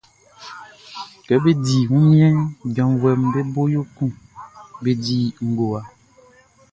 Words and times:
Kɛ 1.25 1.35
bé 1.43 1.51
dí 1.63 1.77
wunmiɛnʼn, 1.91 2.49
janvuɛʼm 2.75 3.21
be 3.33 3.41
bo 3.53 3.61
yo 3.73 3.81
kun 3.95 4.09
be 4.81 4.91
di 5.03 5.17
ngowa. 5.49 5.79